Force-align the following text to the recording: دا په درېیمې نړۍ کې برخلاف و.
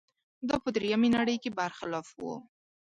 دا 0.47 0.55
په 0.63 0.69
درېیمې 0.75 1.09
نړۍ 1.17 1.37
کې 1.43 1.55
برخلاف 1.59 2.07
و. 2.19 2.21